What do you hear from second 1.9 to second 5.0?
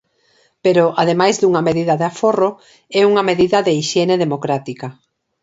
de aforro, é unha medida de hixiene democrática.